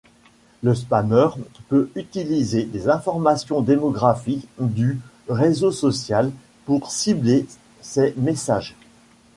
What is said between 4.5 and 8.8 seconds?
du réseau social pour cibler ces messages.